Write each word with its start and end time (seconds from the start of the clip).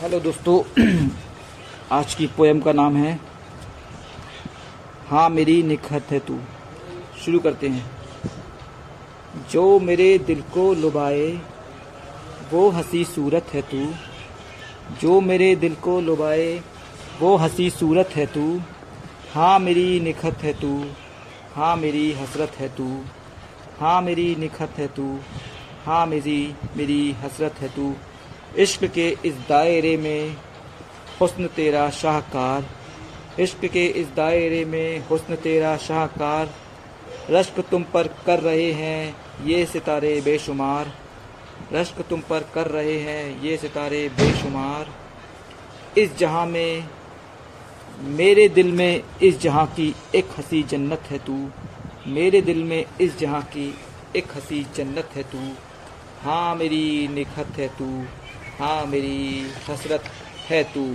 Hello 0.00 0.20
दोस्तों, 0.20 0.84
आज 1.92 2.14
की 2.14 2.26
पोएम 2.26 2.60
का 2.60 2.72
नाम 2.72 2.96
है 2.96 3.20
हाँ 5.08 5.30
मेरी 5.30 5.62
निखत 5.62 6.04
है 6.10 6.18
तू। 6.18 6.38
शुरू 7.24 7.38
करते 7.38 7.68
हैं। 7.68 7.90
जो 9.50 9.80
मेरे 9.80 10.18
दिल 10.18 10.42
को 10.42 10.74
लुभाए, 10.74 11.40
वो 12.50 12.70
हँसी 12.70 13.04
सूरत 13.04 13.46
है 13.52 13.62
तू। 13.62 13.94
जो 15.00 15.20
मेरे 15.20 15.56
दिल 15.56 15.74
को 15.74 16.00
लुभाए, 16.00 16.62
वो 17.20 17.36
हँसी 17.36 17.70
सूरत 17.70 18.08
है 18.14 18.26
तू। 18.26 18.60
हाँ 19.34 19.58
मेरी 19.58 20.00
निखत 20.00 20.38
है 20.42 20.52
तू। 20.52 20.86
हाँ 21.54 21.76
मेरी 21.76 22.12
हसरत 22.12 22.52
है 22.56 22.68
तू। 22.68 23.04
हाँ 23.80 24.02
मेरी 24.02 24.36
निखत 24.36 24.70
है 24.78 24.86
तू। 24.86 25.18
हाँ 25.86 26.06
मेरी 26.06 26.54
मेरी 26.76 27.12
हसरत 27.12 27.54
है 27.58 27.68
तू। 27.68 27.94
इश्क 28.56 28.84
के 28.84 29.08
इस 29.24 29.34
दायरे 29.48 29.96
में 29.96 30.36
हुस्न 31.20 31.46
तेरा 31.46 31.90
शाहकार, 31.90 32.64
इश्क 33.40 33.64
के 33.64 33.86
इस 33.86 34.06
दायरे 34.06 34.64
में 34.64 35.06
हुस्न 35.08 35.36
तेरा 35.36 35.76
शाहकार, 35.76 36.54
रश्क 37.30 37.60
तुम 37.60 37.82
पर 37.82 38.08
कर 38.26 38.40
रहे 38.40 38.72
हैं 38.72 39.16
ये 39.44 39.66
सितारे 39.66 40.20
बेशुमार, 40.20 40.92
रश्क 41.72 42.00
तुम 42.00 42.20
पर 42.20 42.50
कर 42.54 42.66
रहे 42.66 42.98
हैं 43.00 43.42
ये 43.42 43.56
सितारे 43.56 44.08
बेशुमार। 44.08 44.90
इस 45.98 46.16
जहाँ 46.18 46.46
में, 46.46 46.88
मेरे 48.00 48.48
दिल 48.48 48.72
में 48.72 49.02
इस 49.22 49.40
जहाँ 49.40 49.66
की 49.66 49.94
एक 50.14 50.28
हँसी 50.38 50.62
जन्नत 50.62 51.02
है 51.10 51.18
तू, 51.18 51.50
मेरे 52.06 52.40
दिल 52.42 52.64
में 52.64 52.84
इस 53.00 53.18
जहाँ 53.18 53.42
की 53.42 53.74
एक 54.16 54.32
हँसी 54.36 54.66
जन्नत 54.76 55.10
है 55.14 55.22
तू 55.22 55.38
हाँ 56.22 56.54
मेरी 56.56 57.08
निखत 57.08 57.58
है 57.58 57.68
तू। 57.68 58.04
हाँ 58.58 58.86
मेरी 58.86 59.46
हसरत 59.68 60.04
है 60.48 60.64
तू। 60.64 60.94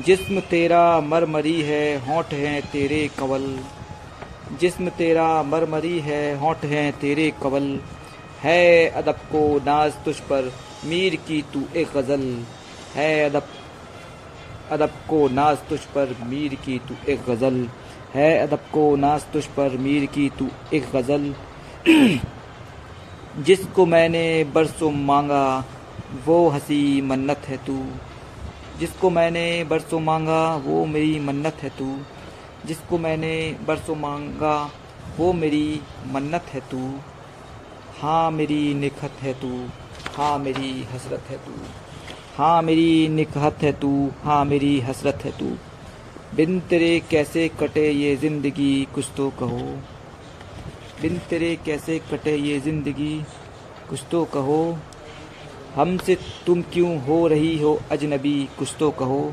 जिस्म 0.00 0.40
तेरा 0.40 1.00
मरमरी 1.00 1.62
है, 1.62 2.06
होंठ 2.06 2.26
हैं 2.32 2.70
तेरे 2.70 3.10
कवल। 3.18 3.58
जिस्म 4.60 4.88
तेरा 4.88 5.42
मरमरी 5.42 6.00
है, 6.00 6.36
होंठ 6.36 6.64
हैं 6.64 6.92
तेरे 6.98 7.32
कवल। 7.42 7.80
है 8.42 8.88
अदब 8.88 9.12
को 9.12 9.58
नाज 9.58 9.92
तुझ 10.04 10.16
पर, 10.16 10.52
मीर 10.84 11.14
की 11.14 11.42
तू 11.42 11.62
एक 11.76 11.88
गज़ल। 11.96 12.44
है 12.94 13.30
अदब 13.30 13.46
अदब 14.70 14.90
को 15.08 15.28
नाज 15.28 15.56
तुझ 15.56 15.80
पर, 15.80 16.16
मीर 16.22 16.54
की 16.54 16.78
तू 16.78 17.12
एक 17.12 17.20
गज़ल। 17.28 17.68
है 18.14 18.38
अदब 18.38 18.60
को 18.72 18.96
नाज 18.96 19.22
तुझ 19.32 19.44
पर, 19.44 19.76
मीर 19.76 20.06
की 20.06 20.30
तू 20.38 20.48
एक 20.72 20.86
गज़ल। 20.94 21.34
जिसको 23.38 23.86
मैंने 23.86 24.44
बरसों 24.44 24.90
मांगा 24.90 25.64
वो 26.14 26.48
हँसी 26.48 27.00
मन्नत 27.00 27.38
है 27.38 27.56
तू। 27.56 27.86
जिसको 28.78 29.10
मैंने 29.10 29.64
बरसों 29.64 30.00
मांगा, 30.00 30.56
वो 30.56 30.84
मेरी 30.86 31.20
मन्नत 31.20 31.56
है 31.62 31.68
तू। 31.68 31.98
जिसको 32.66 32.98
मैंने 32.98 33.56
बरसों 33.66 33.94
मांगा, 33.96 34.70
वो 35.18 35.32
मेरी 35.32 35.80
मन्नत 36.06 36.42
है 36.42 36.60
तू। 36.60 37.00
हाँ 38.00 38.30
मेरी 38.30 38.74
निखत 38.74 39.22
है 39.22 39.32
तू। 39.32 39.68
हाँ 40.16 40.38
मेरी 40.38 40.82
हसरत 40.94 41.22
है 41.30 41.36
तू। 41.36 41.52
हाँ 42.36 42.62
मेरी 42.62 43.08
निखत 43.08 43.58
है 43.62 43.72
तू। 43.72 44.10
हाँ 44.22 44.44
मेरी 44.44 44.80
हसरत 44.80 45.24
है 45.24 45.30
तू। 45.30 45.56
बिन 46.36 46.60
तेरे 46.60 47.02
कैसे 47.10 47.48
कटे 47.60 47.90
ये 47.90 48.16
ज़िंदगी, 48.16 48.88
कुछ 48.94 49.06
तो 49.16 49.30
कहो। 49.30 49.78
बिन 51.02 51.18
तेरे 51.30 51.56
कैसे 51.56 51.98
कटे 51.98 52.36
ये 52.36 52.60
ज़िंदगी, 52.60 53.24
कुछ 53.90 54.04
तो 54.10 54.24
कहो। 54.24 54.78
हमसे 55.74 56.18
तुम 56.46 56.62
क्यों 56.62 57.02
हो 57.02 57.26
रही 57.26 57.58
हो 57.58 57.80
अजनबी, 57.90 58.48
कुछ 58.58 58.74
तो 58.78 58.90
कहो। 58.90 59.32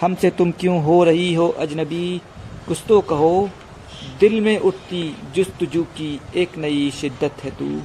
हमसे 0.00 0.30
तुम 0.30 0.50
क्यों 0.50 0.82
हो 0.82 1.04
रही 1.04 1.34
हो 1.34 1.48
अजनबी, 1.48 2.20
कुछ 2.68 2.82
तो 2.88 3.00
कहो। 3.00 3.50
दिल 4.20 4.40
में 4.40 4.58
उठती 4.58 5.16
जुस्तजू 5.34 5.82
की 5.82 6.20
एक 6.36 6.58
नई 6.58 6.90
शिद्दत 6.90 7.44
है 7.44 7.50
तू। 7.50 7.82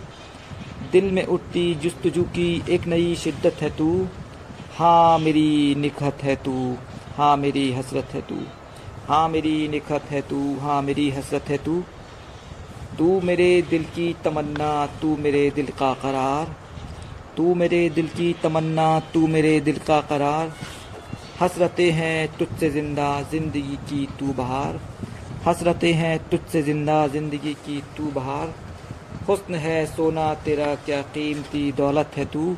दिल 0.92 1.12
में 1.12 1.26
उठती 1.26 1.76
जुस्तजू 1.76 2.24
की 2.24 2.64
एक 2.70 2.88
नई 2.88 3.16
शिद्दत 3.16 3.56
है 3.62 3.78
तू। 3.78 4.08
हाँ 4.76 5.20
मेरी 5.20 5.76
निखत 5.76 6.18
है 6.22 6.36
तू। 6.36 6.76
हाँ 7.18 7.38
मेरी 7.38 7.74
हसरत 7.74 8.08
है 8.14 8.22
तू। 8.22 8.38
हाँ 9.08 9.30
मेरी 9.30 9.68
निखत 9.68 10.04
है 10.10 10.22
तू। 10.22 10.58
हाँ 10.60 10.82
मेरी 10.82 11.10
हसरत 11.10 11.46
है 11.50 11.58
तू। 11.58 11.84
तू 12.98 13.22
मेरे 13.22 13.62
दिल 13.62 13.84
की 13.84 14.16
तमन्ना, 14.24 14.86
तू 14.86 15.18
मेरे 15.18 15.52
दिल 15.56 15.66
का 15.66 15.94
करार। 15.94 16.63
तू 17.38 17.54
मेरे 17.56 17.90
दिल 17.90 18.08
की 18.08 18.36
तमन्ना, 18.44 19.00
तू 19.14 19.28
मेरे 19.28 19.60
दिल 19.60 19.78
का 19.78 20.00
करार। 20.02 20.54
हसरतें 21.42 21.92
हैं 21.92 22.38
तुझसे 22.38 22.70
ज़िंदा, 22.70 23.22
ज़िंदगी 23.22 23.76
की 23.90 24.08
तू 24.20 24.34
बहार। 24.34 24.80
हसरतें 25.48 25.94
हैं 25.94 26.18
तुझसे 26.30 26.62
ज़िंदा, 26.62 27.08
ज़िंदगी 27.08 27.54
की 27.54 27.82
तू 27.98 28.12
बहार। 28.12 28.54
हुस्न 29.30 29.56
है 29.56 29.86
सोना, 29.86 30.34
तेरा 30.34 30.76
क्या 30.76 31.02
कीमती 31.02 31.72
दौलत 31.72 32.12
है 32.18 32.26
तू? 32.26 32.56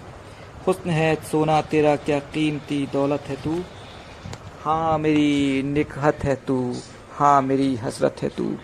हुस्न 0.67 0.89
है 0.89 1.15
सोना, 1.15 1.61
तेरा 1.61 1.95
क्या 1.95 2.19
कीमती 2.19 2.85
दौलत 2.93 3.23
है 3.27 3.35
तू? 3.35 3.61
हाँ 4.63 4.97
मेरी 4.97 5.63
निकहत 5.63 6.23
है 6.23 6.35
तू। 6.35 6.75
हाँ 7.11 7.41
मेरी 7.41 7.75
हसरत 7.75 8.15
है 8.21 8.29
तू। 8.29 8.55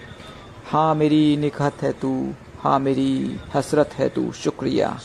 हाँ 0.66 0.96
मेरी 0.96 1.38
निकहत 1.38 1.82
है 1.82 1.92
तू। 1.92 2.14
हाँ 2.60 2.80
मेरी 2.80 3.40
हसरत 3.56 3.94
है 3.94 4.10
तू। 4.10 4.32
शुक्रिया। 4.32 5.00